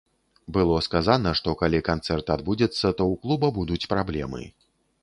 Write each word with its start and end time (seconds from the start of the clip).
Было 0.55 0.77
сказана, 0.85 1.33
што 1.39 1.55
калі 1.61 1.83
канцэрт 1.91 2.33
адбудзецца, 2.37 2.81
то 2.81 2.91
ў 2.91 3.13
клуба 3.27 3.47
будуць 3.61 3.83
праблемы. 3.95 4.43